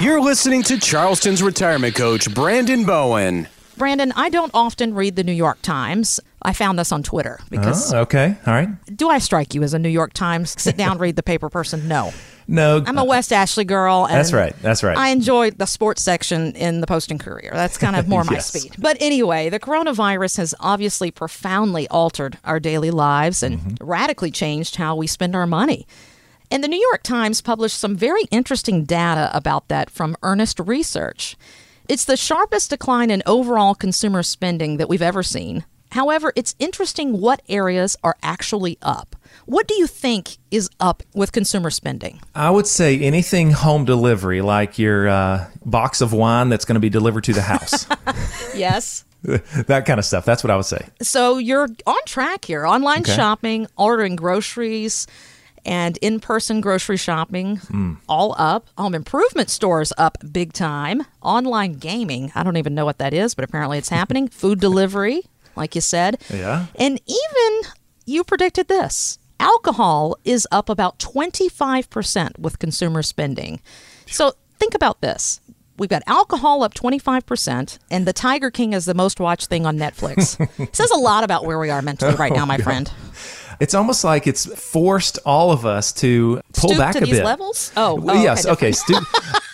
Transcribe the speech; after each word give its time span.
You're 0.00 0.20
listening 0.20 0.62
to 0.64 0.78
Charleston's 0.78 1.42
retirement 1.42 1.96
coach, 1.96 2.32
Brandon 2.32 2.84
Bowen. 2.84 3.48
Brandon, 3.76 4.12
I 4.14 4.28
don't 4.30 4.52
often 4.54 4.94
read 4.94 5.16
the 5.16 5.24
New 5.24 5.32
York 5.32 5.60
Times. 5.60 6.20
I 6.40 6.52
found 6.52 6.78
this 6.78 6.92
on 6.92 7.02
Twitter 7.02 7.40
because 7.50 7.92
Oh, 7.92 8.00
okay. 8.02 8.36
All 8.46 8.54
right. 8.54 8.68
do 8.96 9.08
I 9.08 9.18
strike 9.18 9.54
you 9.54 9.62
as 9.64 9.74
a 9.74 9.78
New 9.78 9.88
York 9.88 10.12
Times 10.12 10.60
sit 10.60 10.76
down 10.76 10.98
read 10.98 11.16
the 11.16 11.22
paper 11.24 11.48
person? 11.48 11.88
No. 11.88 12.12
No. 12.46 12.82
I'm 12.86 12.96
a 12.96 13.04
West 13.04 13.32
Ashley 13.32 13.64
girl. 13.64 14.06
And 14.06 14.16
That's 14.16 14.32
right. 14.32 14.54
That's 14.62 14.84
right. 14.84 14.96
I 14.96 15.08
enjoy 15.08 15.50
the 15.50 15.66
sports 15.66 16.00
section 16.02 16.54
in 16.54 16.80
the 16.80 16.86
Post 16.86 17.10
and 17.10 17.18
Courier. 17.18 17.50
That's 17.52 17.76
kind 17.76 17.96
of 17.96 18.06
more 18.06 18.22
my 18.30 18.38
speed. 18.38 18.76
But 18.78 18.96
anyway, 19.00 19.48
the 19.48 19.58
coronavirus 19.58 20.36
has 20.38 20.54
obviously 20.60 21.10
profoundly 21.10 21.88
altered 21.88 22.38
our 22.44 22.60
daily 22.60 22.92
lives 22.92 23.42
and 23.42 23.58
Mm-hmm. 23.58 23.84
radically 23.84 24.30
changed 24.30 24.76
how 24.76 24.94
we 24.94 25.08
spend 25.08 25.34
our 25.34 25.46
money. 25.46 25.86
And 26.50 26.64
the 26.64 26.68
New 26.68 26.80
York 26.80 27.02
Times 27.02 27.40
published 27.42 27.78
some 27.78 27.96
very 27.96 28.22
interesting 28.30 28.84
data 28.84 29.30
about 29.34 29.68
that 29.68 29.90
from 29.90 30.16
Earnest 30.22 30.58
Research. 30.60 31.36
It's 31.88 32.04
the 32.04 32.16
sharpest 32.16 32.70
decline 32.70 33.10
in 33.10 33.22
overall 33.26 33.74
consumer 33.74 34.22
spending 34.22 34.76
that 34.78 34.88
we've 34.88 35.02
ever 35.02 35.22
seen. 35.22 35.64
However, 35.92 36.32
it's 36.36 36.54
interesting 36.58 37.18
what 37.20 37.40
areas 37.48 37.96
are 38.04 38.16
actually 38.22 38.76
up. 38.82 39.16
What 39.46 39.66
do 39.66 39.74
you 39.74 39.86
think 39.86 40.36
is 40.50 40.68
up 40.80 41.02
with 41.14 41.32
consumer 41.32 41.70
spending? 41.70 42.20
I 42.34 42.50
would 42.50 42.66
say 42.66 42.98
anything 43.00 43.52
home 43.52 43.86
delivery, 43.86 44.42
like 44.42 44.78
your 44.78 45.08
uh, 45.08 45.46
box 45.64 46.02
of 46.02 46.12
wine 46.12 46.50
that's 46.50 46.66
going 46.66 46.74
to 46.74 46.80
be 46.80 46.90
delivered 46.90 47.24
to 47.24 47.32
the 47.32 47.42
house. 47.42 47.86
Yes. 48.54 49.04
that 49.22 49.84
kind 49.86 49.98
of 49.98 50.04
stuff. 50.04 50.24
That's 50.24 50.42
what 50.44 50.50
I 50.50 50.56
would 50.56 50.64
say. 50.66 50.86
So 51.00 51.38
you're 51.38 51.68
on 51.86 51.98
track 52.06 52.44
here. 52.44 52.66
Online 52.66 53.00
Okay. 53.00 53.14
shopping, 53.16 53.66
ordering 53.76 54.16
groceries, 54.16 55.06
and 55.64 55.96
in 55.98 56.20
person 56.20 56.60
grocery 56.60 56.96
shopping, 56.96 57.56
Hmm. 57.56 57.94
all 58.08 58.34
up. 58.38 58.68
Home 58.78 58.94
improvement 58.94 59.50
stores 59.50 59.92
up 59.98 60.18
big 60.32 60.52
time. 60.52 61.04
Online 61.22 61.74
gaming, 61.74 62.32
I 62.34 62.42
don't 62.42 62.56
even 62.56 62.74
know 62.74 62.84
what 62.84 62.98
that 62.98 63.12
is, 63.14 63.34
but 63.34 63.44
apparently 63.44 63.78
it's 63.78 63.88
happening. 63.88 64.28
Food 64.42 64.60
delivery, 64.60 65.22
like 65.56 65.74
you 65.74 65.80
said. 65.80 66.18
Yeah. 66.32 66.66
And 66.76 67.00
even 67.06 67.70
you 68.06 68.24
predicted 68.24 68.68
this 68.68 69.18
alcohol 69.40 70.16
is 70.24 70.48
up 70.50 70.68
about 70.68 70.98
25% 70.98 72.38
with 72.38 72.58
consumer 72.58 73.02
spending. 73.02 73.60
So 74.06 74.32
think 74.58 74.74
about 74.74 75.00
this. 75.00 75.40
We've 75.76 75.88
got 75.88 76.02
alcohol 76.08 76.64
up 76.64 76.74
25%, 76.74 77.78
and 77.88 78.04
the 78.04 78.12
Tiger 78.12 78.50
King 78.50 78.72
is 78.72 78.84
the 78.84 78.94
most 78.94 79.20
watched 79.20 79.46
thing 79.46 79.64
on 79.64 79.78
Netflix. 79.78 80.34
Says 80.74 80.90
a 80.90 80.96
lot 80.96 81.22
about 81.22 81.44
where 81.46 81.58
we 81.60 81.70
are 81.70 81.80
mentally 81.82 82.16
right 82.16 82.32
now, 82.32 82.44
my 82.44 82.58
friend. 82.58 82.90
It's 83.60 83.74
almost 83.74 84.04
like 84.04 84.26
it's 84.26 84.46
forced 84.60 85.18
all 85.26 85.50
of 85.50 85.66
us 85.66 85.92
to 85.94 86.40
pull 86.52 86.70
Stoop 86.70 86.78
back 86.78 86.94
to 86.94 87.02
a 87.02 87.06
bit. 87.06 87.24
levels? 87.24 87.72
Oh, 87.76 87.92
oh 87.92 87.94
Well, 88.00 88.16
oh, 88.18 88.22
yes. 88.22 88.46
okay, 88.46 88.52
Okay. 88.68 88.72
Stu- 88.72 89.00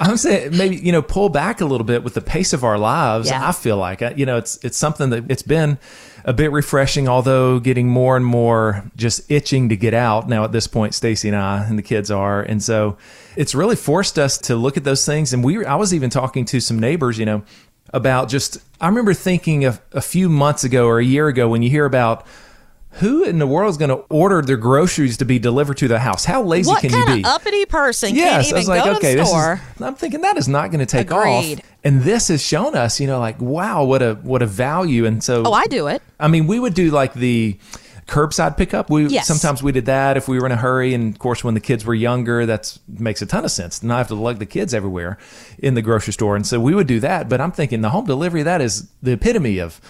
I'm 0.00 0.16
saying 0.16 0.56
maybe 0.56 0.76
you 0.76 0.92
know 0.92 1.00
pull 1.02 1.28
back 1.30 1.60
a 1.60 1.64
little 1.64 1.86
bit 1.86 2.02
with 2.04 2.14
the 2.14 2.20
pace 2.20 2.52
of 2.52 2.64
our 2.64 2.76
lives. 2.78 3.30
Yeah. 3.30 3.48
I 3.48 3.52
feel 3.52 3.76
like 3.78 4.02
I- 4.02 4.12
you 4.16 4.26
know 4.26 4.36
it's 4.36 4.58
it's 4.62 4.76
something 4.76 5.10
that 5.10 5.24
it's 5.30 5.42
been 5.42 5.78
a 6.26 6.32
bit 6.32 6.52
refreshing, 6.52 7.08
although 7.08 7.60
getting 7.60 7.88
more 7.88 8.16
and 8.16 8.24
more 8.26 8.84
just 8.96 9.30
itching 9.30 9.68
to 9.70 9.76
get 9.76 9.94
out 9.94 10.28
now. 10.28 10.44
At 10.44 10.52
this 10.52 10.66
point, 10.66 10.94
Stacy 10.94 11.28
and 11.28 11.36
I 11.36 11.64
and 11.64 11.78
the 11.78 11.82
kids 11.82 12.10
are, 12.10 12.42
and 12.42 12.62
so 12.62 12.96
it's 13.36 13.54
really 13.54 13.76
forced 13.76 14.18
us 14.18 14.36
to 14.38 14.56
look 14.56 14.76
at 14.76 14.84
those 14.84 15.04
things. 15.06 15.32
And 15.32 15.42
we, 15.44 15.64
I 15.64 15.76
was 15.76 15.92
even 15.94 16.10
talking 16.10 16.44
to 16.46 16.60
some 16.60 16.78
neighbors, 16.78 17.18
you 17.18 17.24
know, 17.26 17.42
about 17.92 18.28
just. 18.28 18.58
I 18.80 18.88
remember 18.88 19.14
thinking 19.14 19.64
a, 19.64 19.78
a 19.92 20.00
few 20.02 20.28
months 20.28 20.64
ago 20.64 20.86
or 20.86 20.98
a 20.98 21.04
year 21.04 21.28
ago 21.28 21.48
when 21.48 21.62
you 21.62 21.70
hear 21.70 21.84
about. 21.86 22.26
Who 22.98 23.24
in 23.24 23.38
the 23.38 23.46
world 23.46 23.70
is 23.70 23.76
going 23.76 23.88
to 23.88 24.04
order 24.08 24.40
their 24.40 24.56
groceries 24.56 25.16
to 25.18 25.24
be 25.24 25.38
delivered 25.40 25.76
to 25.78 25.88
the 25.88 25.98
house? 25.98 26.24
How 26.24 26.42
lazy 26.42 26.68
What 26.70 26.80
can 26.80 26.90
you 26.92 27.04
be? 27.06 27.20
of 27.24 27.26
uppity 27.26 27.64
person 27.66 28.14
yes, 28.14 28.30
can't 28.30 28.44
I 28.44 28.48
even 28.48 28.56
was 28.60 28.68
like, 28.68 28.84
go 28.84 28.92
okay, 28.96 29.12
to 29.14 29.18
the 29.20 29.24
store? 29.26 29.60
is. 29.76 29.82
I'm 29.82 29.94
thinking 29.96 30.20
that 30.20 30.36
is 30.36 30.46
not 30.48 30.70
going 30.70 30.78
to 30.78 30.86
take 30.86 31.10
Agreed. 31.10 31.58
off, 31.58 31.66
and 31.82 32.02
this 32.02 32.28
has 32.28 32.40
shown 32.44 32.76
us, 32.76 33.00
you 33.00 33.06
know, 33.08 33.18
like 33.18 33.40
wow, 33.40 33.82
what 33.84 34.00
a 34.02 34.14
what 34.22 34.42
a 34.42 34.46
value, 34.46 35.06
and 35.06 35.22
so 35.24 35.42
Oh, 35.44 35.52
I 35.52 35.66
do 35.66 35.88
it. 35.88 36.02
I 36.20 36.28
mean, 36.28 36.46
we 36.46 36.60
would 36.60 36.74
do 36.74 36.90
like 36.92 37.14
the 37.14 37.58
curbside 38.06 38.56
pickup. 38.56 38.90
We 38.90 39.06
Yes. 39.06 39.26
sometimes 39.26 39.62
we 39.62 39.72
did 39.72 39.86
that 39.86 40.16
if 40.16 40.28
we 40.28 40.38
were 40.38 40.46
in 40.46 40.52
a 40.52 40.56
hurry, 40.56 40.94
and 40.94 41.14
of 41.14 41.18
course, 41.18 41.42
when 41.44 41.54
the 41.54 41.60
kids 41.60 41.84
were 41.84 41.94
younger, 41.94 42.44
that 42.46 42.76
makes 42.88 43.22
a 43.22 43.26
ton 43.26 43.44
of 43.44 43.50
sense. 43.50 43.82
Not 43.82 43.98
have 43.98 44.08
to 44.08 44.14
lug 44.14 44.38
the 44.38 44.46
kids 44.46 44.74
everywhere 44.74 45.18
in 45.58 45.74
the 45.74 45.82
grocery 45.82 46.12
store, 46.12 46.36
and 46.36 46.46
so 46.46 46.60
we 46.60 46.74
would 46.74 46.86
do 46.86 47.00
that. 47.00 47.28
But 47.28 47.40
I'm 47.40 47.52
thinking 47.52 47.80
the 47.80 47.90
home 47.90 48.04
delivery 48.06 48.42
that 48.42 48.60
is 48.60 48.88
the 49.02 49.12
epitome 49.12 49.58
of 49.58 49.80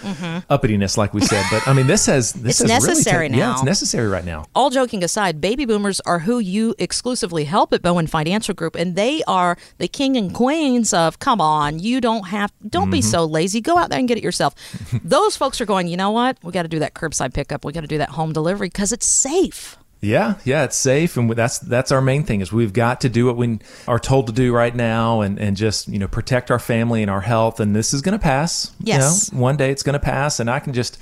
uppityness, 0.50 0.96
like 0.96 1.14
we 1.14 1.20
said. 1.20 1.44
But 1.50 1.66
I 1.68 1.72
mean, 1.72 1.86
this 1.86 2.06
has 2.06 2.32
this 2.32 2.54
Mm-hmm. 2.60 2.64
It's 2.66 2.72
has 2.72 2.82
really 2.82 2.88
necessary 2.98 3.28
taken- 3.28 3.38
Yeah, 3.38 3.52
it's 3.52 3.62
necessary 3.64 4.08
right 4.08 4.24
now. 4.24 4.46
all 4.54 4.70
joking 4.70 5.02
aside, 5.02 5.40
baby 5.40 5.64
boomers 5.64 6.00
are 6.00 6.20
who 6.20 6.38
you 6.38 6.74
exclusively 6.78 7.44
help 7.44 7.72
at 7.72 7.82
Bowen 7.82 8.06
Financial 8.06 8.54
Group, 8.54 8.74
and 8.76 8.94
they 8.96 9.22
are 9.26 9.56
the 9.78 9.88
king 9.88 10.16
and 10.16 10.32
queens 10.32 10.92
of 10.94 11.18
come 11.18 11.40
on, 11.40 11.78
you 11.78 12.00
don't 12.00 12.28
have, 12.28 12.52
don't 12.68 12.84
Mm-hmm. 12.84 12.90
be 12.90 13.02
so 13.02 13.24
lazy, 13.24 13.60
go 13.60 13.78
out 13.78 13.88
there 13.90 13.98
and 13.98 14.06
get 14.06 14.18
it 14.18 14.22
yourself. 14.24 14.54
Those 15.04 15.36
folks 15.36 15.60
are 15.60 15.64
going, 15.66 15.88
you 15.88 15.96
know 15.96 16.10
what? 16.10 16.36
We 16.42 16.52
got 16.52 16.62
to 16.62 16.68
do 16.68 16.78
that 16.80 16.94
curbside 16.94 17.32
pickup, 17.34 17.64
we 17.64 17.72
got 17.72 17.80
to 17.80 17.86
do 17.86 17.98
that 17.98 18.03
home 18.10 18.32
delivery 18.32 18.68
because 18.68 18.92
it's 18.92 19.06
safe. 19.06 19.76
Yeah, 20.00 20.34
yeah, 20.44 20.64
it's 20.64 20.76
safe, 20.76 21.16
and 21.16 21.30
that's 21.30 21.58
that's 21.58 21.90
our 21.90 22.02
main 22.02 22.24
thing 22.24 22.40
is 22.42 22.52
we've 22.52 22.74
got 22.74 23.00
to 23.02 23.08
do 23.08 23.24
what 23.26 23.36
we 23.36 23.58
are 23.88 23.98
told 23.98 24.26
to 24.26 24.32
do 24.32 24.52
right 24.52 24.74
now, 24.74 25.22
and 25.22 25.38
and 25.38 25.56
just 25.56 25.88
you 25.88 25.98
know 25.98 26.08
protect 26.08 26.50
our 26.50 26.58
family 26.58 27.00
and 27.00 27.10
our 27.10 27.22
health, 27.22 27.58
and 27.58 27.74
this 27.74 27.94
is 27.94 28.02
going 28.02 28.12
to 28.12 28.22
pass. 28.22 28.72
Yes. 28.80 29.30
you 29.32 29.38
know, 29.38 29.42
one 29.42 29.56
day 29.56 29.70
it's 29.70 29.82
going 29.82 29.94
to 29.94 30.04
pass, 30.04 30.40
and 30.40 30.50
I 30.50 30.60
can 30.60 30.74
just 30.74 31.00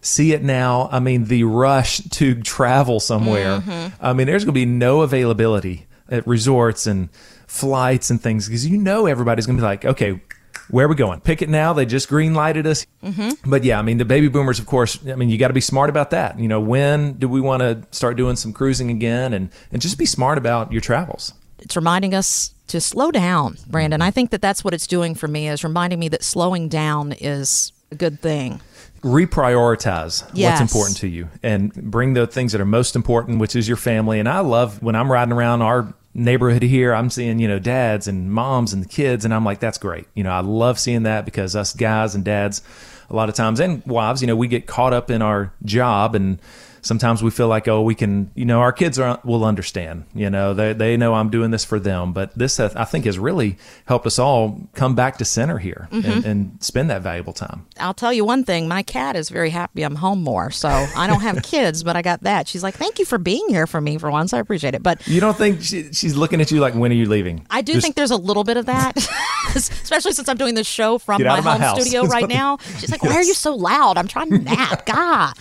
see 0.00 0.32
it 0.32 0.42
now. 0.42 0.88
I 0.90 1.00
mean, 1.00 1.24
the 1.24 1.44
rush 1.44 1.98
to 1.98 2.40
travel 2.40 2.98
somewhere. 3.00 3.60
Mm-hmm. 3.60 4.04
I 4.04 4.12
mean, 4.14 4.26
there's 4.26 4.44
going 4.44 4.54
to 4.54 4.60
be 4.60 4.66
no 4.66 5.02
availability 5.02 5.86
at 6.08 6.26
resorts 6.26 6.86
and 6.86 7.10
flights 7.46 8.10
and 8.10 8.20
things 8.20 8.46
because 8.46 8.66
you 8.66 8.78
know 8.78 9.06
everybody's 9.06 9.46
going 9.46 9.56
to 9.56 9.60
be 9.60 9.66
like, 9.66 9.84
okay. 9.84 10.20
Where 10.68 10.86
are 10.86 10.88
we 10.88 10.94
going? 10.94 11.20
Pick 11.20 11.42
it 11.42 11.48
now. 11.48 11.72
They 11.72 11.86
just 11.86 12.08
green 12.08 12.34
lighted 12.34 12.66
us. 12.66 12.86
Mm-hmm. 13.02 13.50
But 13.50 13.64
yeah, 13.64 13.78
I 13.78 13.82
mean, 13.82 13.98
the 13.98 14.04
baby 14.04 14.28
boomers, 14.28 14.58
of 14.58 14.66
course, 14.66 14.98
I 15.06 15.14
mean, 15.14 15.30
you 15.30 15.38
got 15.38 15.48
to 15.48 15.54
be 15.54 15.60
smart 15.60 15.90
about 15.90 16.10
that. 16.10 16.38
You 16.38 16.48
know, 16.48 16.60
when 16.60 17.14
do 17.14 17.28
we 17.28 17.40
want 17.40 17.60
to 17.60 17.82
start 17.90 18.16
doing 18.16 18.36
some 18.36 18.52
cruising 18.52 18.90
again 18.90 19.32
and, 19.32 19.50
and 19.72 19.80
just 19.82 19.98
be 19.98 20.06
smart 20.06 20.38
about 20.38 20.72
your 20.72 20.80
travels? 20.80 21.32
It's 21.58 21.76
reminding 21.76 22.14
us 22.14 22.54
to 22.68 22.80
slow 22.80 23.10
down, 23.10 23.58
Brandon. 23.66 24.00
I 24.00 24.06
mm-hmm. 24.08 24.14
think 24.14 24.30
that 24.30 24.40
that's 24.42 24.62
what 24.64 24.74
it's 24.74 24.86
doing 24.86 25.14
for 25.14 25.28
me 25.28 25.48
is 25.48 25.64
reminding 25.64 25.98
me 25.98 26.08
that 26.08 26.22
slowing 26.22 26.68
down 26.68 27.12
is 27.12 27.72
a 27.90 27.96
good 27.96 28.20
thing. 28.20 28.60
reprioritize 29.02 30.28
Yes. 30.34 30.60
what's 30.60 30.72
important 30.72 30.96
to 30.98 31.08
you 31.08 31.28
and 31.42 31.72
bring 31.74 32.14
the 32.14 32.26
things 32.26 32.52
that 32.52 32.60
are 32.60 32.66
most 32.66 32.94
important 32.94 33.38
which 33.38 33.56
is 33.56 33.66
your 33.66 33.78
family 33.78 34.20
and 34.20 34.28
i 34.28 34.40
love 34.40 34.82
when 34.82 34.94
i'm 34.94 35.10
riding 35.10 35.32
around 35.32 35.62
our 35.62 35.94
neighborhood 36.20 36.62
here 36.62 36.94
i'm 36.94 37.10
seeing 37.10 37.38
you 37.38 37.48
know 37.48 37.58
dads 37.58 38.06
and 38.06 38.30
moms 38.30 38.72
and 38.72 38.88
kids 38.90 39.24
and 39.24 39.32
i'm 39.32 39.44
like 39.44 39.58
that's 39.60 39.78
great. 39.78 40.06
You 40.14 40.22
know 40.22 40.30
i 40.30 40.40
love 40.40 40.78
seeing 40.78 41.04
that 41.04 41.24
because 41.24 41.56
us 41.56 41.72
guys 41.72 42.14
and 42.14 42.24
dads 42.24 42.62
a 43.08 43.16
lot 43.16 43.28
of 43.28 43.34
times 43.34 43.58
and 43.60 43.84
wives 43.86 44.20
you 44.20 44.26
know 44.26 44.36
we 44.36 44.48
get 44.48 44.66
caught 44.66 44.92
up 44.92 45.10
in 45.10 45.22
our 45.22 45.52
job 45.64 46.14
and 46.14 46.38
sometimes 46.82 47.22
we 47.22 47.30
feel 47.30 47.48
like 47.48 47.68
oh 47.68 47.82
we 47.82 47.94
can 47.94 48.30
you 48.34 48.44
know 48.44 48.60
our 48.60 48.72
kids 48.72 48.98
are 48.98 49.20
will 49.24 49.44
understand 49.44 50.04
you 50.14 50.28
know 50.30 50.54
they, 50.54 50.72
they 50.72 50.96
know 50.96 51.14
i'm 51.14 51.30
doing 51.30 51.50
this 51.50 51.64
for 51.64 51.78
them 51.78 52.12
but 52.12 52.36
this 52.38 52.58
uh, 52.60 52.72
i 52.76 52.84
think 52.84 53.04
has 53.04 53.18
really 53.18 53.56
helped 53.86 54.06
us 54.06 54.18
all 54.18 54.60
come 54.74 54.94
back 54.94 55.18
to 55.18 55.24
center 55.24 55.58
here 55.58 55.88
and, 55.90 56.24
and 56.24 56.62
spend 56.62 56.90
that 56.90 57.02
valuable 57.02 57.32
time 57.32 57.66
I'll 57.78 57.94
tell 57.94 58.12
you 58.12 58.24
one 58.26 58.44
thing. 58.44 58.68
My 58.68 58.82
cat 58.82 59.16
is 59.16 59.30
very 59.30 59.48
happy 59.50 59.82
I'm 59.82 59.94
home 59.96 60.22
more. 60.22 60.50
So 60.50 60.68
I 60.68 61.06
don't 61.06 61.22
have 61.22 61.42
kids, 61.54 61.82
but 61.82 61.96
I 61.96 62.02
got 62.02 62.22
that. 62.24 62.46
She's 62.46 62.62
like, 62.62 62.74
thank 62.74 62.98
you 62.98 63.06
for 63.06 63.16
being 63.16 63.46
here 63.48 63.66
for 63.66 63.80
me 63.80 63.96
for 63.96 64.10
once. 64.10 64.34
I 64.34 64.38
appreciate 64.38 64.74
it. 64.74 64.82
But 64.82 65.06
You 65.08 65.18
don't 65.20 65.36
think 65.36 65.62
she, 65.62 65.92
she's 65.92 66.14
looking 66.14 66.40
at 66.42 66.50
you 66.50 66.60
like, 66.60 66.74
when 66.74 66.90
are 66.92 66.94
you 66.94 67.06
leaving? 67.08 67.46
I 67.48 67.62
do 67.62 67.72
Just- 67.72 67.82
think 67.84 67.96
there's 67.96 68.10
a 68.10 68.16
little 68.18 68.44
bit 68.44 68.58
of 68.58 68.66
that, 68.66 68.92
especially 69.90 70.12
since 70.12 70.28
I'm 70.28 70.36
doing 70.36 70.54
this 70.54 70.68
show 70.68 70.98
from 70.98 71.18
Get 71.18 71.26
my 71.26 71.40
my 71.40 71.52
home 71.52 71.60
house. 71.60 71.80
studio 71.80 72.04
right 72.04 72.28
now. 72.40 72.58
She's 72.78 72.92
like, 72.92 73.02
why 73.02 73.14
are 73.14 73.22
you 73.24 73.34
so 73.34 73.54
loud? 73.56 73.98
I'm 73.98 74.06
trying 74.06 74.30
to 74.30 74.38
nap. 74.54 74.86
God. 74.86 75.34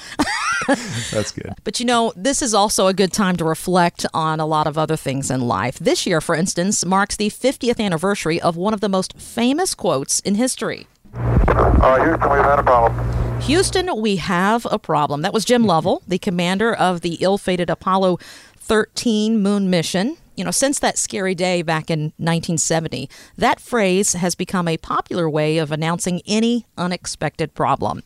That's 1.12 1.32
good. 1.32 1.54
But 1.64 1.80
you 1.80 1.86
know, 1.86 2.12
this 2.16 2.42
is 2.42 2.54
also 2.56 2.88
a 2.88 2.94
good 2.94 3.14
time 3.14 3.36
to 3.38 3.46
reflect 3.46 4.06
on 4.14 4.40
a 4.40 4.48
lot 4.48 4.66
of 4.66 4.76
other 4.78 4.96
things 4.98 5.30
in 5.30 5.42
life. 5.42 5.78
This 5.78 6.08
year, 6.08 6.20
for 6.20 6.34
instance, 6.34 6.84
marks 6.84 7.16
the 7.16 7.30
50th 7.30 7.80
anniversary 7.80 8.42
of 8.42 8.56
one 8.58 8.74
of 8.74 8.82
the 8.82 8.90
most 8.90 9.18
famous 9.20 9.76
quotes 9.76 10.20
in 10.22 10.34
history. 10.36 10.88
Uh, 11.14 12.04
Houston, 12.04 12.30
we've 12.32 12.44
had 12.44 12.60
a 12.60 12.64
problem. 12.64 13.42
Houston, 13.42 14.02
we 14.02 14.16
have 14.18 14.66
a 14.72 14.80
problem. 14.80 15.22
That 15.22 15.34
was 15.34 15.46
Jim 15.46 15.64
Lovell, 15.66 16.02
the 16.08 16.18
commander 16.18 16.74
of 16.74 17.02
the 17.02 17.16
ill 17.22 17.38
fated 17.38 17.70
Apollo 17.70 18.18
13 18.58 19.42
moon 19.42 19.70
mission. 19.70 20.18
You 20.40 20.46
know, 20.46 20.52
since 20.52 20.80
that 20.80 20.98
scary 20.98 21.36
day 21.36 21.64
back 21.64 21.92
in 21.92 22.14
1970, 22.16 23.10
that 23.38 23.60
phrase 23.60 24.14
has 24.14 24.36
become 24.36 24.70
a 24.70 24.78
popular 24.78 25.30
way 25.30 25.58
of 25.58 25.70
announcing 25.70 26.22
any 26.26 26.66
unexpected 26.78 27.54
problem. 27.54 28.04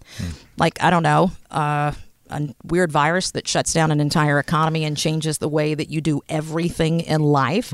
Like, 0.57 0.81
I 0.83 0.89
don't 0.89 1.03
know, 1.03 1.31
uh, 1.51 1.91
a 2.31 2.55
weird 2.63 2.91
virus 2.91 3.29
that 3.31 3.47
shuts 3.47 3.71
down 3.71 3.91
an 3.91 3.99
entire 3.99 4.39
economy 4.39 4.83
and 4.83 4.97
changes 4.97 5.37
the 5.37 5.47
way 5.47 5.75
that 5.75 5.91
you 5.91 6.01
do 6.01 6.21
everything 6.27 7.01
in 7.01 7.21
life. 7.21 7.71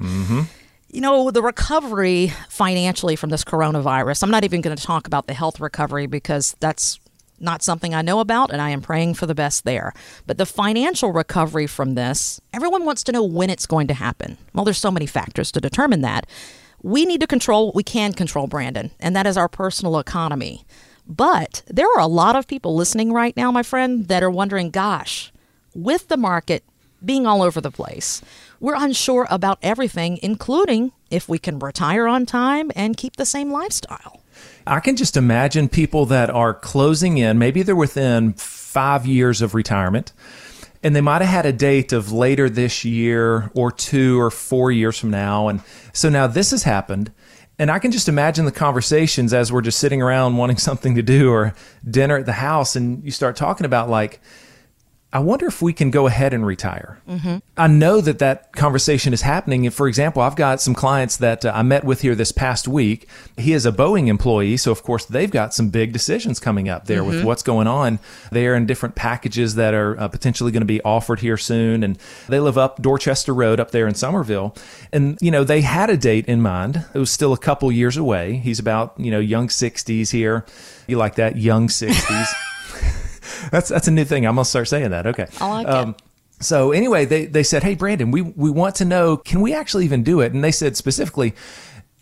You 0.92 1.00
know, 1.00 1.32
the 1.32 1.42
recovery 1.42 2.34
financially 2.50 3.16
from 3.16 3.30
this 3.30 3.46
coronavirus, 3.46 4.24
I'm 4.24 4.32
not 4.32 4.44
even 4.44 4.60
going 4.60 4.76
to 4.76 4.84
talk 4.84 5.08
about 5.08 5.28
the 5.28 5.34
health 5.34 5.62
recovery 5.62 6.06
because 6.06 6.58
that's 6.60 7.00
not 7.40 7.64
something 7.64 7.94
I 7.94 8.02
know 8.02 8.20
about, 8.20 8.52
and 8.52 8.62
I 8.62 8.70
am 8.70 8.82
praying 8.82 9.16
for 9.16 9.26
the 9.26 9.36
best 9.36 9.64
there. 9.64 9.94
But 10.26 10.38
the 10.38 10.46
financial 10.46 11.12
recovery 11.12 11.68
from 11.68 11.96
this, 11.96 12.40
everyone 12.54 12.86
wants 12.86 13.04
to 13.04 13.12
know 13.12 13.24
when 13.24 13.50
it's 13.50 13.66
going 13.66 13.88
to 13.88 13.94
happen. 13.94 14.38
Well, 14.54 14.66
there's 14.66 14.78
so 14.78 14.92
many 14.92 15.06
factors 15.06 15.52
to 15.54 15.62
determine 15.62 16.02
that. 16.02 16.28
We 16.82 17.06
need 17.06 17.22
to 17.22 17.28
control 17.28 17.68
what 17.68 17.76
we 17.76 17.84
can 17.84 18.14
control, 18.14 18.48
Brandon, 18.48 18.92
and 19.00 19.16
that 19.16 19.28
is 19.28 19.38
our 19.38 19.50
personal 19.50 20.00
economy. 20.00 20.66
But 21.08 21.64
there 21.68 21.88
are 21.88 22.00
a 22.00 22.08
lot 22.08 22.36
of 22.36 22.48
people 22.48 22.76
listening 22.76 23.12
right 23.12 23.36
now, 23.36 23.52
my 23.52 23.64
friend, 23.64 24.08
that 24.08 24.24
are 24.24 24.30
wondering, 24.30 24.70
gosh, 24.70 25.34
with 25.74 26.08
the 26.08 26.18
market 26.18 26.64
being 27.04 27.26
all 27.26 27.42
over 27.42 27.62
the 27.62 27.72
place, 27.72 28.22
we're 28.60 28.76
unsure 28.76 29.26
about 29.30 29.58
everything, 29.62 30.20
including 30.22 30.92
if 31.10 31.28
we 31.28 31.40
can 31.40 31.60
retire 31.60 32.08
on 32.08 32.26
time 32.26 32.72
and 32.76 32.98
keep 32.98 33.16
the 33.16 33.26
same 33.26 33.52
lifestyle. 33.52 34.22
I 34.68 34.80
can 34.80 34.96
just 34.96 35.18
imagine 35.18 35.70
people 35.70 36.06
that 36.08 36.30
are 36.30 36.54
closing 36.54 37.18
in, 37.18 37.40
maybe 37.40 37.64
they're 37.64 37.76
within 37.76 38.34
five 38.34 39.06
years 39.06 39.42
of 39.42 39.56
retirement, 39.56 40.14
and 40.84 40.96
they 40.96 41.02
might 41.02 41.22
have 41.22 41.30
had 41.30 41.46
a 41.46 41.54
date 41.54 41.92
of 41.92 42.12
later 42.12 42.50
this 42.50 42.86
year 42.86 43.52
or 43.54 43.72
two 43.72 44.20
or 44.20 44.30
four 44.30 44.72
years 44.72 44.98
from 44.98 45.10
now. 45.10 45.48
And 45.48 45.62
so 45.92 46.10
now 46.10 46.28
this 46.28 46.52
has 46.52 46.64
happened. 46.64 47.12
And 47.58 47.70
I 47.70 47.80
can 47.80 47.92
just 47.92 48.08
imagine 48.08 48.46
the 48.46 48.52
conversations 48.52 49.34
as 49.34 49.52
we're 49.52 49.62
just 49.62 49.80
sitting 49.80 50.02
around 50.02 50.38
wanting 50.38 50.58
something 50.70 50.96
to 50.96 51.02
do 51.02 51.32
or 51.32 51.54
dinner 51.90 52.18
at 52.18 52.26
the 52.26 52.34
house, 52.34 52.76
and 52.76 53.04
you 53.04 53.12
start 53.12 53.36
talking 53.36 53.66
about 53.66 53.90
like, 53.90 54.22
I 55.12 55.20
wonder 55.20 55.48
if 55.48 55.60
we 55.60 55.74
can 55.74 55.90
go 55.90 56.06
ahead 56.06 56.36
and 56.36 56.46
retire. 56.46 57.02
Mm-hmm. 57.10 57.38
I 57.58 57.66
know 57.66 58.00
that 58.00 58.20
that 58.20 58.54
conversation 58.54 59.12
is 59.12 59.24
happening. 59.24 59.68
For 59.72 59.88
example, 59.88 60.22
I've 60.22 60.36
got 60.36 60.62
some 60.62 60.76
clients 60.76 61.18
that 61.18 61.44
uh, 61.44 61.52
I 61.56 61.64
met 61.64 61.84
with 61.84 62.02
here 62.02 62.14
this 62.14 62.32
past 62.32 62.68
week. 62.68 63.10
He 63.36 63.54
is 63.54 63.66
a 63.66 63.72
Boeing 63.72 64.08
employee, 64.08 64.56
so 64.58 64.72
of 64.72 64.84
course 64.84 65.06
they've 65.06 65.32
got 65.32 65.56
some 65.56 65.70
big 65.70 65.94
decisions 65.94 66.40
coming 66.40 66.70
up 66.70 66.86
there 66.86 67.00
mm-hmm. 67.00 67.10
with 67.10 67.24
what's 67.24 67.42
going 67.42 67.66
on 67.66 67.98
there 68.32 68.54
and 68.54 68.68
different 68.68 68.94
packages 68.94 69.56
that 69.56 69.74
are 69.74 70.00
uh, 70.00 70.08
potentially 70.10 70.52
going 70.52 70.62
to 70.62 70.68
be 70.68 70.82
offered 70.84 71.22
here 71.22 71.38
soon. 71.38 71.82
And 71.84 71.98
they 72.28 72.40
live 72.40 72.60
up 72.60 72.80
Dorchester 72.80 73.34
Road 73.34 73.60
up 73.60 73.72
there 73.72 73.88
in 73.88 73.96
Summerville. 73.96 74.56
And, 74.94 75.18
you 75.22 75.32
know, 75.32 75.44
they 75.44 75.62
had 75.62 75.90
a 75.90 75.98
date 75.98 76.28
in 76.28 76.40
mind. 76.40 76.86
It 76.94 77.00
was 77.00 77.10
still 77.10 77.34
a 77.34 77.38
couple 77.38 77.72
years 77.72 77.98
away. 77.98 78.38
He's 78.38 78.60
about, 78.60 78.94
you 79.00 79.10
know, 79.10 79.20
young 79.20 79.48
60s 79.48 80.12
here. 80.12 80.46
You 80.86 80.98
like 80.98 81.16
that? 81.16 81.36
Young 81.36 81.68
60s. 81.68 82.28
that's 83.52 83.70
that's 83.70 83.88
a 83.88 83.92
new 83.92 84.06
thing. 84.06 84.26
I'm 84.26 84.36
gonna 84.36 84.46
start 84.46 84.68
saying 84.68 84.92
that. 84.92 85.08
Okay. 85.08 85.28
I 85.40 85.50
like 85.50 85.68
um, 85.68 85.90
it. 85.90 86.02
So 86.42 86.72
anyway, 86.72 87.06
they 87.06 87.26
they 87.26 87.44
said, 87.44 87.64
"Hey, 87.64 87.76
Brandon, 87.76 88.12
we 88.12 88.22
we 88.22 88.50
want 88.50 88.76
to 88.76 88.86
know, 88.86 89.18
can 89.18 89.42
we 89.42 89.54
actually 89.54 89.86
even 89.86 90.04
do 90.04 90.22
it?" 90.22 90.34
And 90.34 90.44
they 90.44 90.52
said 90.52 90.78
specifically, 90.78 91.36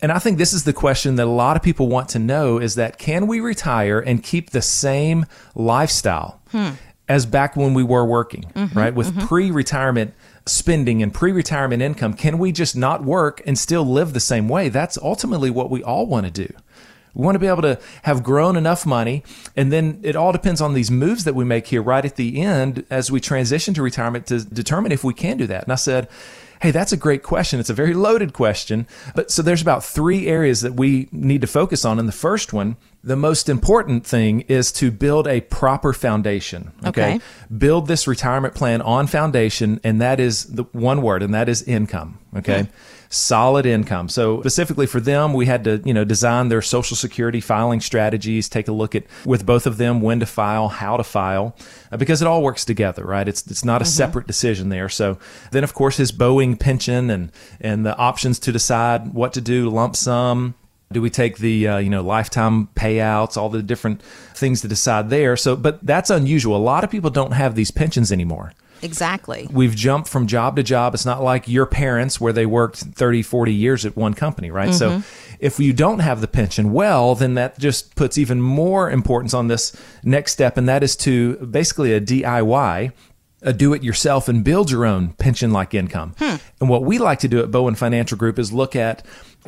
and 0.00 0.12
I 0.12 0.18
think 0.18 0.38
this 0.38 0.52
is 0.52 0.64
the 0.64 0.72
question 0.72 1.16
that 1.16 1.26
a 1.26 1.30
lot 1.30 1.56
of 1.56 1.62
people 1.62 1.88
want 1.88 2.08
to 2.10 2.18
know: 2.18 2.58
is 2.58 2.76
that 2.76 2.98
can 2.98 3.26
we 3.26 3.40
retire 3.40 3.98
and 3.98 4.22
keep 4.22 4.50
the 4.50 4.62
same 4.62 5.26
lifestyle 5.54 6.40
hmm. 6.52 6.70
as 7.08 7.26
back 7.26 7.56
when 7.56 7.74
we 7.74 7.82
were 7.82 8.04
working, 8.04 8.44
mm-hmm, 8.54 8.78
right? 8.78 8.94
With 8.94 9.08
mm-hmm. 9.08 9.26
pre-retirement 9.26 10.14
spending 10.46 11.02
and 11.02 11.12
pre-retirement 11.12 11.82
income, 11.82 12.14
can 12.14 12.38
we 12.38 12.52
just 12.52 12.76
not 12.76 13.02
work 13.02 13.42
and 13.44 13.58
still 13.58 13.84
live 13.84 14.12
the 14.12 14.20
same 14.20 14.48
way? 14.48 14.68
That's 14.68 14.96
ultimately 14.98 15.50
what 15.50 15.68
we 15.68 15.82
all 15.82 16.06
want 16.06 16.26
to 16.26 16.46
do. 16.46 16.54
We 17.14 17.24
want 17.24 17.34
to 17.34 17.38
be 17.38 17.46
able 17.46 17.62
to 17.62 17.78
have 18.02 18.22
grown 18.22 18.56
enough 18.56 18.86
money. 18.86 19.22
And 19.56 19.72
then 19.72 20.00
it 20.02 20.16
all 20.16 20.32
depends 20.32 20.60
on 20.60 20.74
these 20.74 20.90
moves 20.90 21.24
that 21.24 21.34
we 21.34 21.44
make 21.44 21.66
here 21.66 21.82
right 21.82 22.04
at 22.04 22.16
the 22.16 22.40
end 22.40 22.84
as 22.90 23.10
we 23.10 23.20
transition 23.20 23.74
to 23.74 23.82
retirement 23.82 24.26
to 24.26 24.44
determine 24.44 24.92
if 24.92 25.04
we 25.04 25.14
can 25.14 25.36
do 25.36 25.46
that. 25.46 25.64
And 25.64 25.72
I 25.72 25.76
said, 25.76 26.08
Hey, 26.60 26.72
that's 26.72 26.92
a 26.92 26.96
great 26.96 27.22
question. 27.22 27.60
It's 27.60 27.70
a 27.70 27.74
very 27.74 27.94
loaded 27.94 28.32
question. 28.32 28.86
But 29.14 29.30
so 29.30 29.42
there's 29.42 29.62
about 29.62 29.84
three 29.84 30.26
areas 30.26 30.62
that 30.62 30.74
we 30.74 31.08
need 31.12 31.40
to 31.42 31.46
focus 31.46 31.84
on. 31.84 32.00
And 32.00 32.08
the 32.08 32.12
first 32.12 32.52
one, 32.52 32.76
the 33.04 33.14
most 33.14 33.48
important 33.48 34.04
thing 34.04 34.40
is 34.42 34.72
to 34.72 34.90
build 34.90 35.28
a 35.28 35.40
proper 35.42 35.92
foundation. 35.92 36.72
Okay? 36.84 37.14
okay. 37.14 37.20
Build 37.56 37.86
this 37.86 38.08
retirement 38.08 38.54
plan 38.54 38.82
on 38.82 39.06
foundation. 39.06 39.80
And 39.84 40.00
that 40.00 40.18
is 40.18 40.44
the 40.46 40.64
one 40.72 41.00
word, 41.00 41.22
and 41.22 41.32
that 41.32 41.48
is 41.48 41.62
income. 41.62 42.18
Okay. 42.36 42.68
Solid 43.08 43.66
income. 43.66 44.08
So 44.08 44.40
specifically 44.40 44.86
for 44.86 45.00
them, 45.00 45.32
we 45.32 45.46
had 45.46 45.64
to, 45.64 45.82
you 45.84 45.94
know, 45.94 46.04
design 46.04 46.48
their 46.48 46.62
social 46.62 46.96
security 46.96 47.40
filing 47.40 47.80
strategies, 47.80 48.48
take 48.48 48.68
a 48.68 48.72
look 48.72 48.94
at 48.94 49.04
with 49.24 49.46
both 49.46 49.66
of 49.66 49.78
them 49.78 50.00
when 50.00 50.20
to 50.20 50.26
file, 50.26 50.68
how 50.68 50.96
to 50.96 51.04
file, 51.04 51.56
uh, 51.90 51.96
because 51.96 52.22
it 52.22 52.28
all 52.28 52.42
works 52.42 52.64
together, 52.64 53.04
right? 53.04 53.28
It's 53.28 53.46
it's 53.46 53.64
not 53.64 53.80
a 53.80 53.84
mm-hmm. 53.84 53.90
separate 53.90 54.26
decision 54.26 54.68
there. 54.68 54.88
So 54.88 55.18
then 55.52 55.64
of 55.64 55.74
course 55.74 55.96
his 55.96 56.12
Boeing 56.12 56.58
pension 56.58 57.10
and 57.10 57.32
and 57.60 57.84
the 57.86 57.96
options 57.96 58.38
to 58.40 58.52
decide 58.52 59.14
what 59.14 59.32
to 59.34 59.40
do, 59.40 59.70
lump 59.70 59.96
sum, 59.96 60.54
do 60.92 61.02
we 61.02 61.10
take 61.10 61.38
the 61.38 61.68
uh, 61.68 61.78
you 61.78 61.90
know 61.90 62.02
lifetime 62.02 62.68
payouts, 62.74 63.36
all 63.36 63.48
the 63.48 63.62
different 63.62 64.02
things 64.34 64.60
to 64.62 64.68
decide 64.68 65.10
there? 65.10 65.36
So, 65.36 65.56
but 65.56 65.84
that's 65.84 66.10
unusual. 66.10 66.56
A 66.56 66.58
lot 66.58 66.84
of 66.84 66.90
people 66.90 67.10
don't 67.10 67.32
have 67.32 67.54
these 67.54 67.70
pensions 67.70 68.10
anymore. 68.10 68.52
Exactly. 68.82 69.48
We've 69.50 69.74
jumped 69.74 70.08
from 70.08 70.26
job 70.26 70.56
to 70.56 70.62
job. 70.62 70.94
It's 70.94 71.06
not 71.06 71.22
like 71.22 71.48
your 71.48 71.66
parents 71.66 72.20
where 72.20 72.32
they 72.32 72.46
worked 72.46 72.78
30, 72.78 73.22
40 73.22 73.52
years 73.52 73.84
at 73.84 73.96
one 73.96 74.14
company, 74.14 74.50
right? 74.50 74.70
Mm-hmm. 74.70 75.00
So 75.00 75.02
if 75.40 75.58
you 75.58 75.72
don't 75.72 76.00
have 76.00 76.20
the 76.20 76.28
pension, 76.28 76.72
well, 76.72 77.14
then 77.14 77.34
that 77.34 77.58
just 77.58 77.94
puts 77.96 78.18
even 78.18 78.40
more 78.40 78.90
importance 78.90 79.34
on 79.34 79.48
this 79.48 79.76
next 80.02 80.32
step. 80.32 80.56
And 80.56 80.68
that 80.68 80.82
is 80.82 80.96
to 80.96 81.36
basically 81.46 81.92
a 81.92 82.00
DIY, 82.00 82.92
a 83.42 83.52
do 83.52 83.72
it 83.72 83.82
yourself 83.82 84.28
and 84.28 84.44
build 84.44 84.70
your 84.70 84.84
own 84.84 85.12
pension 85.14 85.52
like 85.52 85.74
income. 85.74 86.14
Hmm. 86.18 86.36
And 86.60 86.68
what 86.68 86.82
we 86.84 86.98
like 86.98 87.20
to 87.20 87.28
do 87.28 87.40
at 87.40 87.50
Bowen 87.50 87.74
Financial 87.74 88.18
Group 88.18 88.38
is 88.38 88.52
look 88.52 88.74
at 88.74 89.04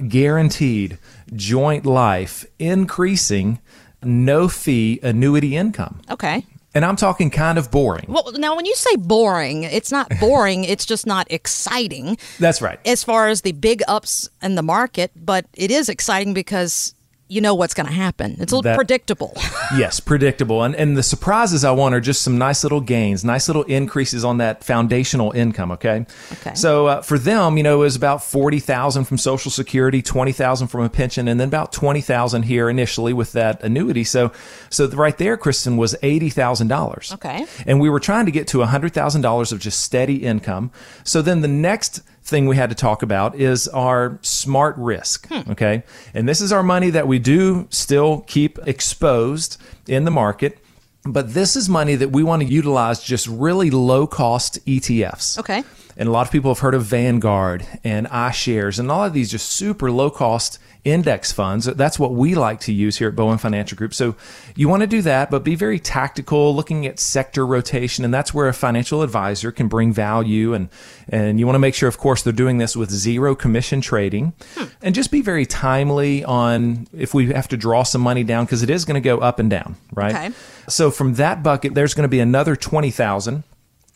guaranteed 0.09 0.99
joint 1.35 1.85
life 1.85 2.47
increasing 2.59 3.61
no 4.03 4.49
fee 4.49 5.01
annuity 5.03 5.57
income. 5.57 6.01
Okay. 6.11 6.45
And 6.75 6.85
I'm 6.85 6.97
talking 6.97 7.31
kind 7.31 7.59
of 7.59 7.71
boring. 7.71 8.07
Well, 8.09 8.33
now 8.37 8.55
when 8.55 8.65
you 8.65 8.75
say 8.75 8.95
boring, 8.97 9.65
it's 9.65 9.91
not 9.91 10.11
boring, 10.21 10.65
it's 10.65 10.87
just 10.87 11.07
not 11.07 11.27
exciting. 11.31 12.17
That's 12.39 12.63
right. 12.63 12.79
As 12.87 13.03
far 13.03 13.29
as 13.29 13.43
the 13.43 13.53
big 13.53 13.83
ups 13.89 14.29
in 14.43 14.55
the 14.55 14.63
market, 14.63 15.11
but 15.17 15.47
it 15.55 15.71
is 15.71 15.89
exciting 15.89 16.33
because 16.33 16.95
you 17.31 17.41
know 17.41 17.55
what's 17.55 17.75
going 17.75 17.87
to 17.87 17.93
happen. 17.93 18.33
It's 18.41 18.51
a 18.53 18.57
little 18.57 18.63
that, 18.63 18.77
predictable. 18.77 19.33
yes, 19.77 20.01
predictable. 20.01 20.65
And 20.65 20.75
and 20.75 20.97
the 20.97 21.03
surprises 21.03 21.65
I 21.65 21.71
want 21.71 21.95
are 21.95 22.01
just 22.01 22.23
some 22.23 22.37
nice 22.37 22.65
little 22.65 22.81
gains, 22.81 23.25
nice 23.25 23.49
little 23.49 23.63
increases 23.63 24.25
on 24.25 24.39
that 24.39 24.65
foundational 24.65 25.31
income. 25.31 25.71
Okay. 25.73 26.05
Okay. 26.33 26.55
So 26.55 26.87
uh, 26.89 27.03
for 27.03 27.19
them, 27.19 27.57
you 27.57 27.63
know, 27.63 27.77
it 27.77 27.85
was 27.85 27.97
about 27.97 28.25
forty 28.25 28.59
thousand 28.59 29.05
from 29.05 29.17
Social 29.17 29.51
Security, 29.51 30.03
twenty 30.03 30.33
thousand 30.33 30.69
from 30.69 30.83
a 30.83 30.89
pension, 30.89 31.29
and 31.29 31.39
then 31.39 31.47
about 31.47 31.73
twenty 31.73 32.01
thousand 32.01 32.43
here 32.43 32.69
initially 32.69 33.13
with 33.13 33.33
that 33.33 33.63
annuity. 33.63 34.03
So 34.03 34.33
so 34.69 34.89
right 34.89 35.17
there, 35.17 35.37
Kristen 35.37 35.77
was 35.77 35.95
eighty 36.03 36.31
thousand 36.31 36.67
dollars. 36.67 37.13
Okay. 37.15 37.47
And 37.65 37.81
we 37.81 37.89
were 37.89 38.01
trying 38.01 38.27
to 38.27 38.33
get 38.33 38.49
to 38.49 38.61
hundred 38.63 38.93
thousand 38.93 39.21
dollars 39.21 39.53
of 39.53 39.61
just 39.61 39.81
steady 39.81 40.25
income. 40.25 40.73
So 41.05 41.23
then 41.23 41.43
the 41.43 41.49
next 41.49 42.03
thing 42.23 42.47
we 42.47 42.57
had 42.57 42.71
to 42.71 42.77
talk 42.77 43.03
about 43.03 43.35
is 43.35 43.69
our 43.69 44.19
smart 44.23 44.77
risk. 44.77 45.29
Hmm. 45.29 45.51
Okay. 45.53 45.83
And 46.15 46.29
this 46.29 46.41
is 46.41 46.53
our 46.53 46.63
money 46.63 46.91
that 46.91 47.09
we 47.09 47.19
do 47.19 47.67
still 47.71 48.21
keep 48.27 48.59
exposed 48.67 49.61
in 49.87 50.05
the 50.05 50.11
market. 50.11 50.59
But 51.03 51.33
this 51.33 51.57
is 51.57 51.69
money 51.69 51.95
that 51.95 52.11
we 52.11 52.23
want 52.23 52.43
to 52.43 52.49
utilize 52.49 53.03
just 53.03 53.27
really 53.27 53.71
low 53.71 54.07
cost 54.07 54.65
ETFs. 54.67 55.39
Okay. 55.39 55.65
And 56.01 56.09
a 56.09 56.13
lot 56.13 56.27
of 56.27 56.33
people 56.33 56.51
have 56.51 56.61
heard 56.61 56.75
of 56.75 56.83
Vanguard 56.85 57.67
and 57.85 58.07
iShares 58.07 58.79
and 58.79 58.91
all 58.91 59.05
of 59.05 59.13
these 59.13 59.31
just 59.31 59.51
super 59.51 59.91
low 59.91 60.09
cost 60.11 60.59
index 60.83 61.31
funds. 61.31 61.67
That's 61.67 61.99
what 61.99 62.15
we 62.15 62.35
like 62.35 62.61
to 62.61 62.73
use 62.73 62.97
here 62.97 63.09
at 63.09 63.15
Bowen 63.15 63.37
Financial 63.37 63.77
Group. 63.77 63.93
So 63.93 64.17
you 64.57 64.67
want 64.67 64.81
to 64.81 64.87
do 64.87 65.03
that, 65.03 65.31
but 65.31 65.45
be 65.45 65.55
very 65.55 65.79
tactical, 65.79 66.57
looking 66.57 66.87
at 66.87 66.99
sector 66.99 67.47
rotation, 67.47 68.03
and 68.03 68.15
that's 68.15 68.33
where 68.33 68.49
a 68.49 68.55
financial 68.55 69.03
advisor 69.03 69.53
can 69.53 69.69
bring 69.69 69.93
value. 69.93 70.55
And 70.55 70.71
and 71.11 71.39
you 71.39 71.45
want 71.45 71.57
to 71.57 71.61
make 71.61 71.75
sure, 71.75 71.89
of 71.91 71.99
course, 71.99 72.23
they're 72.23 72.33
doing 72.33 72.57
this 72.57 72.75
with 72.75 72.91
zero 72.91 73.35
commission 73.35 73.83
trading, 73.83 74.33
hmm. 74.55 74.65
and 74.81 74.95
just 74.95 75.11
be 75.11 75.21
very 75.21 75.45
timely 75.45 76.25
on 76.25 76.87
if 76.97 77.13
we 77.13 77.31
have 77.35 77.49
to 77.49 77.59
draw 77.59 77.83
some 77.83 78.01
money 78.01 78.25
down 78.25 78.47
because 78.47 78.63
it 78.63 78.71
is 78.71 78.87
going 78.87 78.95
to 78.95 79.07
go 79.07 79.19
up 79.19 79.39
and 79.39 79.51
down, 79.51 79.77
right? 79.93 80.15
Okay. 80.15 80.31
So 80.67 80.91
from 80.91 81.17
that 81.17 81.43
bucket, 81.43 81.75
there's 81.75 81.93
going 81.93 82.05
to 82.05 82.09
be 82.09 82.21
another 82.21 82.57
twenty 82.57 82.91
thousand 82.91 83.45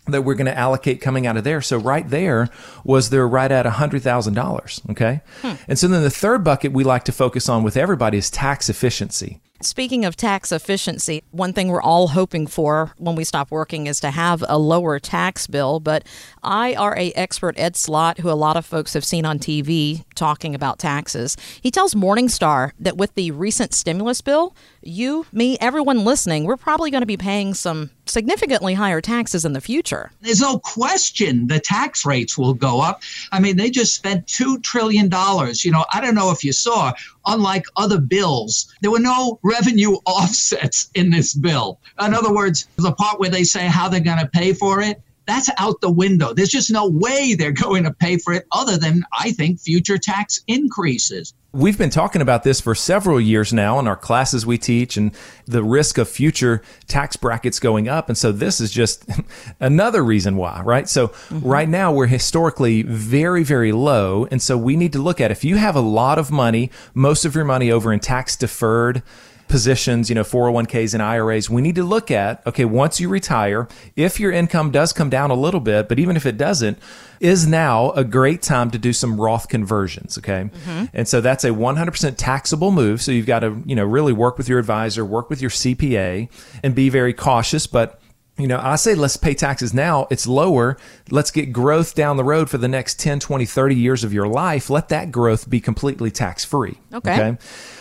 that 0.06 0.23
we're 0.23 0.34
going 0.34 0.46
to 0.46 0.56
allocate 0.56 1.00
coming 1.00 1.26
out 1.26 1.37
of 1.37 1.44
there. 1.44 1.61
So 1.61 1.78
right 1.78 2.08
there 2.08 2.49
was 2.84 3.11
there 3.11 3.26
right 3.26 3.50
at 3.50 3.66
$100,000. 3.66 4.90
Okay. 4.90 5.20
Hmm. 5.40 5.52
And 5.68 5.78
so 5.78 5.88
then 5.88 6.02
the 6.02 6.11
third 6.11 6.44
bucket 6.44 6.73
we 6.73 6.84
like 6.84 7.04
to 7.04 7.12
focus 7.12 7.49
on 7.49 7.62
with 7.62 7.76
everybody 7.76 8.18
is 8.18 8.30
tax 8.30 8.68
efficiency. 8.68 9.40
Speaking 9.64 10.04
of 10.04 10.14
tax 10.14 10.52
efficiency, 10.52 11.23
one 11.30 11.54
thing 11.54 11.68
we're 11.68 11.80
all 11.80 12.09
hoping 12.09 12.47
for 12.47 12.92
when 12.99 13.16
we 13.16 13.25
stop 13.25 13.50
working 13.50 13.87
is 13.87 13.99
to 14.00 14.11
have 14.11 14.44
a 14.47 14.59
lower 14.59 14.99
tax 14.99 15.47
bill. 15.47 15.80
But 15.80 16.06
IRA 16.42 17.06
expert 17.14 17.59
Ed 17.59 17.75
Slott, 17.75 18.18
who 18.18 18.30
a 18.30 18.33
lot 18.33 18.59
of 18.59 18.66
folks 18.66 18.92
have 18.92 19.06
seen 19.06 19.25
on 19.25 19.38
TV 19.38 20.04
talking 20.16 20.54
about 20.54 20.78
taxes, 20.78 21.38
he 21.62 21.71
tells 21.71 21.94
Morningstar 21.94 22.73
that 22.78 22.99
with 22.99 23.14
the 23.14 23.30
recent 23.30 23.73
stimulus 23.73 24.21
bill, 24.21 24.54
you, 24.83 25.25
me, 25.33 25.56
everyone 25.62 26.04
listening, 26.04 26.44
we're 26.44 26.59
probably 26.59 26.90
going 26.90 27.00
to 27.00 27.06
be 27.06 27.16
paying 27.16 27.54
some 27.54 27.90
significantly 28.06 28.75
higher 28.75 29.00
taxes 29.00 29.47
in 29.47 29.54
the 29.54 29.61
future. 29.61 30.11
There's 30.21 30.40
no 30.40 30.59
question 30.59 31.47
the 31.47 31.59
tax 31.59 32.04
rates 32.04 32.37
will 32.37 32.52
go 32.52 32.83
up. 32.83 33.02
I 33.33 33.40
mean, 33.40 33.56
they 33.56 33.71
just 33.71 33.94
spent 33.94 34.26
$2 34.26 34.62
trillion. 34.62 35.06
You 35.06 35.71
know, 35.71 35.87
I 35.92 36.02
don't 36.02 36.14
know 36.14 36.30
if 36.30 36.44
you 36.44 36.52
saw, 36.52 36.92
unlike 37.25 37.64
other 37.76 37.99
bills, 37.99 38.75
there 38.83 38.90
were 38.90 38.99
no 38.99 39.38
revenue 39.54 39.92
offsets 40.06 40.90
in 40.94 41.11
this 41.11 41.34
bill. 41.34 41.78
In 42.00 42.14
other 42.14 42.34
words, 42.34 42.66
the 42.76 42.92
part 42.92 43.20
where 43.20 43.30
they 43.30 43.44
say 43.44 43.66
how 43.66 43.88
they're 43.88 44.00
going 44.00 44.18
to 44.18 44.28
pay 44.28 44.52
for 44.52 44.80
it, 44.80 45.00
that's 45.26 45.49
out 45.58 45.80
the 45.80 45.90
window. 45.90 46.34
There's 46.34 46.50
just 46.50 46.70
no 46.70 46.88
way 46.88 47.34
they're 47.34 47.52
going 47.52 47.84
to 47.84 47.92
pay 47.92 48.18
for 48.18 48.34
it 48.34 48.46
other 48.52 48.76
than, 48.76 49.04
I 49.18 49.32
think, 49.32 49.61
future 49.61 49.96
tax 49.96 50.40
increases. 50.49 51.32
We've 51.52 51.78
been 51.78 51.90
talking 51.90 52.20
about 52.20 52.42
this 52.42 52.61
for 52.61 52.75
several 52.75 53.20
years 53.20 53.52
now 53.52 53.78
in 53.78 53.87
our 53.87 53.96
classes 53.96 54.44
we 54.44 54.58
teach 54.58 54.96
and 54.96 55.12
the 55.46 55.62
risk 55.62 55.99
of 55.99 56.08
future 56.08 56.62
tax 56.88 57.16
brackets 57.16 57.61
going 57.61 57.88
up. 57.88 58.08
And 58.08 58.18
so 58.18 58.32
this 58.32 58.61
is 58.61 58.70
just 58.70 59.08
another 59.61 60.04
reason 60.04 60.37
why, 60.37 60.61
right? 60.62 60.88
So 60.88 61.08
mm-hmm. 61.08 61.49
right 61.49 61.68
now 61.68 61.92
we're 61.92 62.08
historically 62.08 62.82
very, 62.82 63.44
very 63.44 63.73
low. 63.73 64.26
And 64.30 64.42
so 64.42 64.58
we 64.58 64.76
need 64.76 64.92
to 64.92 64.99
look 64.99 65.20
at 65.20 65.30
if 65.30 65.44
you 65.44 65.56
have 65.56 65.76
a 65.76 65.80
lot 65.80 66.18
of 66.18 66.30
money, 66.30 66.70
most 66.92 67.25
of 67.25 67.34
your 67.37 67.44
money 67.44 67.70
over 67.70 67.92
in 67.92 68.00
tax 68.00 68.37
deferred 68.37 69.02
positions, 69.48 70.08
you 70.08 70.14
know, 70.14 70.22
401ks 70.22 70.94
and 70.94 71.02
IRAs, 71.02 71.48
we 71.50 71.62
need 71.62 71.74
to 71.76 71.84
look 71.84 72.10
at, 72.10 72.46
okay, 72.46 72.64
once 72.64 73.00
you 73.00 73.08
retire, 73.08 73.68
if 73.96 74.18
your 74.18 74.32
income 74.32 74.70
does 74.70 74.92
come 74.92 75.10
down 75.10 75.30
a 75.30 75.34
little 75.34 75.60
bit, 75.60 75.88
but 75.88 75.98
even 75.98 76.16
if 76.16 76.26
it 76.26 76.36
doesn't, 76.36 76.78
is 77.20 77.46
now 77.46 77.90
a 77.92 78.04
great 78.04 78.42
time 78.42 78.70
to 78.70 78.78
do 78.78 78.92
some 78.92 79.20
Roth 79.20 79.48
conversions, 79.48 80.18
okay? 80.18 80.50
Mm-hmm. 80.52 80.84
And 80.92 81.08
so 81.08 81.20
that's 81.20 81.44
a 81.44 81.50
100% 81.50 82.14
taxable 82.16 82.70
move. 82.70 83.00
So 83.00 83.12
you've 83.12 83.26
got 83.26 83.40
to, 83.40 83.62
you 83.64 83.76
know, 83.76 83.84
really 83.84 84.12
work 84.12 84.36
with 84.36 84.48
your 84.48 84.58
advisor, 84.58 85.04
work 85.04 85.30
with 85.30 85.40
your 85.40 85.50
CPA 85.50 86.28
and 86.62 86.74
be 86.74 86.88
very 86.88 87.12
cautious, 87.12 87.66
but 87.66 88.00
you 88.36 88.48
know, 88.48 88.58
I 88.60 88.76
say 88.76 88.94
let's 88.94 89.16
pay 89.16 89.34
taxes 89.34 89.72
now. 89.72 90.08
It's 90.10 90.26
lower. 90.26 90.76
Let's 91.10 91.30
get 91.30 91.52
growth 91.52 91.94
down 91.94 92.16
the 92.16 92.24
road 92.24 92.50
for 92.50 92.58
the 92.58 92.66
next 92.66 92.98
10, 92.98 93.20
20, 93.20 93.46
30 93.46 93.74
years 93.76 94.02
of 94.02 94.12
your 94.12 94.26
life. 94.26 94.70
Let 94.70 94.88
that 94.88 95.12
growth 95.12 95.48
be 95.48 95.60
completely 95.60 96.10
tax 96.10 96.44
free. 96.44 96.78
Okay. 96.92 97.14
okay. 97.14 97.38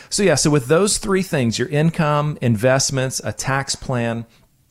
So, 0.10 0.22
yeah, 0.22 0.36
so 0.36 0.52
with 0.52 0.68
those 0.68 1.00
three 1.00 1.24
things 1.24 1.58
your 1.58 1.70
income, 1.70 2.38
investments, 2.40 3.20
a 3.24 3.34
tax 3.34 3.76
plan, 3.76 4.28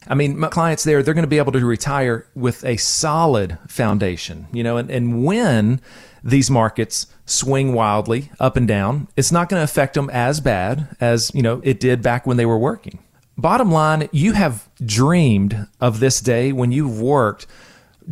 I 0.06 0.14
mean, 0.14 0.38
my 0.38 0.48
clients 0.48 0.84
there, 0.84 1.02
they're 1.02 1.14
going 1.14 1.24
to 1.24 1.28
be 1.28 1.38
able 1.38 1.52
to 1.52 1.64
retire 1.64 2.26
with 2.34 2.64
a 2.64 2.76
solid 2.76 3.58
foundation, 3.66 4.46
you 4.52 4.62
know, 4.62 4.76
and, 4.76 4.90
and 4.90 5.24
when 5.24 5.80
these 6.22 6.48
markets 6.50 7.06
swing 7.26 7.72
wildly 7.72 8.30
up 8.38 8.56
and 8.56 8.68
down, 8.68 9.08
it's 9.16 9.32
not 9.32 9.48
going 9.48 9.58
to 9.58 9.64
affect 9.64 9.94
them 9.94 10.10
as 10.10 10.40
bad 10.40 10.96
as, 11.00 11.32
you 11.34 11.42
know, 11.42 11.60
it 11.64 11.80
did 11.80 12.02
back 12.02 12.24
when 12.24 12.36
they 12.36 12.46
were 12.46 12.58
working. 12.58 13.00
Bottom 13.36 13.72
line, 13.72 14.08
you 14.12 14.34
have 14.34 14.68
dreamed 14.84 15.66
of 15.80 15.98
this 16.00 16.20
day 16.20 16.52
when 16.52 16.70
you've 16.70 17.00
worked 17.00 17.46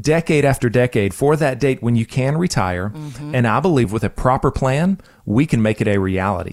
decade 0.00 0.44
after 0.44 0.70
decade 0.70 1.12
for 1.12 1.34
that 1.36 1.58
date 1.60 1.82
when 1.82 1.96
you 1.96 2.06
can 2.06 2.38
retire. 2.38 2.90
Mm-hmm. 2.90 3.34
And 3.34 3.46
I 3.46 3.60
believe 3.60 3.92
with 3.92 4.04
a 4.04 4.10
proper 4.10 4.50
plan, 4.50 4.98
we 5.26 5.44
can 5.46 5.62
make 5.62 5.80
it 5.80 5.88
a 5.88 5.98
reality. 5.98 6.52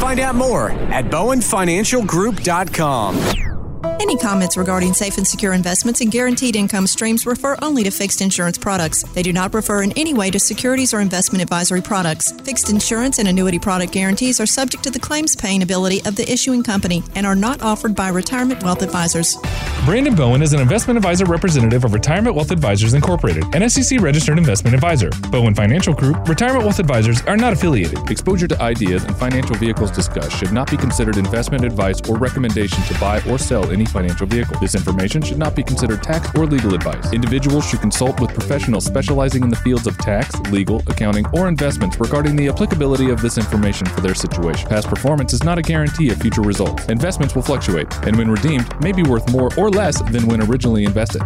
Find 0.00 0.20
out 0.20 0.34
more 0.34 0.70
at 0.70 1.06
bowenfinancialgroup.com. 1.06 3.91
Any 4.02 4.16
comments 4.16 4.56
regarding 4.56 4.94
safe 4.94 5.16
and 5.16 5.24
secure 5.24 5.52
investments 5.52 6.00
and 6.00 6.10
guaranteed 6.10 6.56
income 6.56 6.88
streams 6.88 7.24
refer 7.24 7.56
only 7.62 7.84
to 7.84 7.90
fixed 7.92 8.20
insurance 8.20 8.58
products. 8.58 9.04
They 9.04 9.22
do 9.22 9.32
not 9.32 9.54
refer 9.54 9.84
in 9.84 9.92
any 9.92 10.12
way 10.12 10.28
to 10.32 10.40
securities 10.40 10.92
or 10.92 11.00
investment 11.00 11.40
advisory 11.40 11.82
products. 11.82 12.32
Fixed 12.42 12.68
insurance 12.68 13.20
and 13.20 13.28
annuity 13.28 13.60
product 13.60 13.92
guarantees 13.92 14.40
are 14.40 14.46
subject 14.46 14.82
to 14.82 14.90
the 14.90 14.98
claims 14.98 15.36
paying 15.36 15.62
ability 15.62 16.04
of 16.04 16.16
the 16.16 16.28
issuing 16.30 16.64
company 16.64 17.04
and 17.14 17.24
are 17.24 17.36
not 17.36 17.62
offered 17.62 17.94
by 17.94 18.08
retirement 18.08 18.60
wealth 18.64 18.82
advisors. 18.82 19.36
Brandon 19.84 20.16
Bowen 20.16 20.42
is 20.42 20.52
an 20.52 20.60
investment 20.60 20.96
advisor 20.96 21.24
representative 21.24 21.84
of 21.84 21.92
Retirement 21.92 22.34
Wealth 22.34 22.50
Advisors 22.50 22.94
Incorporated, 22.94 23.44
an 23.54 23.68
SEC 23.70 24.00
registered 24.00 24.36
investment 24.36 24.74
advisor. 24.74 25.10
Bowen 25.30 25.54
Financial 25.54 25.94
Group, 25.94 26.28
Retirement 26.28 26.64
Wealth 26.64 26.80
Advisors 26.80 27.22
are 27.22 27.36
not 27.36 27.52
affiliated. 27.52 28.10
Exposure 28.10 28.48
to 28.48 28.60
ideas 28.60 29.04
and 29.04 29.16
financial 29.16 29.54
vehicles 29.54 29.92
discussed 29.92 30.36
should 30.36 30.52
not 30.52 30.68
be 30.68 30.76
considered 30.76 31.16
investment 31.18 31.64
advice 31.64 32.00
or 32.08 32.16
recommendation 32.16 32.82
to 32.84 32.98
buy 32.98 33.22
or 33.28 33.38
sell 33.38 33.70
any 33.70 33.84
financial 33.92 34.26
vehicle. 34.26 34.58
This 34.60 34.74
information 34.74 35.22
should 35.22 35.38
not 35.38 35.54
be 35.54 35.62
considered 35.62 36.02
tax 36.02 36.28
or 36.36 36.46
legal 36.46 36.74
advice. 36.74 37.12
Individuals 37.12 37.64
should 37.68 37.80
consult 37.80 38.18
with 38.20 38.32
professionals 38.32 38.84
specializing 38.84 39.42
in 39.42 39.50
the 39.50 39.56
fields 39.56 39.86
of 39.86 39.96
tax, 39.98 40.38
legal, 40.50 40.82
accounting, 40.88 41.26
or 41.32 41.48
investments 41.48 42.00
regarding 42.00 42.34
the 42.34 42.48
applicability 42.48 43.10
of 43.10 43.20
this 43.22 43.38
information 43.38 43.86
for 43.86 44.00
their 44.00 44.14
situation. 44.14 44.68
Past 44.68 44.88
performance 44.88 45.32
is 45.32 45.44
not 45.44 45.58
a 45.58 45.62
guarantee 45.62 46.10
of 46.10 46.18
future 46.18 46.42
results. 46.42 46.86
Investments 46.86 47.34
will 47.34 47.42
fluctuate, 47.42 47.92
and 48.06 48.16
when 48.16 48.30
redeemed, 48.30 48.68
may 48.82 48.92
be 48.92 49.02
worth 49.02 49.30
more 49.30 49.50
or 49.56 49.70
less 49.70 50.02
than 50.10 50.26
when 50.26 50.42
originally 50.42 50.84
invested. 50.84 51.22